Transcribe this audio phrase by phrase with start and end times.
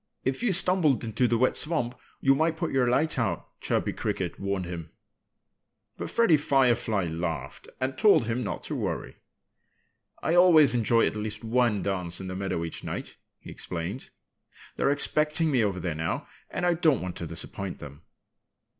[0.23, 4.39] "If you stumbled into the wet swamp you might put your light out," Chirpy Cricket
[4.39, 4.89] warned him.
[5.95, 9.17] But Freddie Firefly laughed and told him not to worry.
[10.23, 14.09] "I always enjoy at least one dance in the meadow each night," he explained.
[14.75, 16.25] "They're expecting me over there now.
[16.49, 18.01] And I don't want to disappoint them."